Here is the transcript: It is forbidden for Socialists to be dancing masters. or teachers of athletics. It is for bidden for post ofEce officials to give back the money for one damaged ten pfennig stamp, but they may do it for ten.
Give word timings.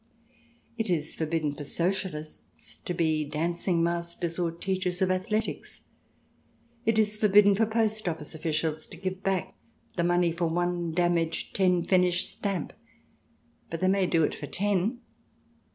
It 0.79 0.89
is 0.89 1.13
forbidden 1.15 1.53
for 1.53 1.63
Socialists 1.63 2.77
to 2.85 2.93
be 2.95 3.23
dancing 3.23 3.83
masters. 3.83 4.39
or 4.39 4.51
teachers 4.51 4.99
of 4.99 5.11
athletics. 5.11 5.81
It 6.87 6.97
is 6.97 7.17
for 7.19 7.27
bidden 7.27 7.53
for 7.53 7.67
post 7.67 8.03
ofEce 8.05 8.33
officials 8.33 8.87
to 8.87 8.97
give 8.97 9.21
back 9.21 9.55
the 9.97 10.03
money 10.03 10.31
for 10.31 10.47
one 10.47 10.91
damaged 10.91 11.55
ten 11.55 11.85
pfennig 11.85 12.19
stamp, 12.19 12.73
but 13.69 13.79
they 13.79 13.87
may 13.87 14.07
do 14.07 14.23
it 14.23 14.33
for 14.33 14.47
ten. 14.47 15.01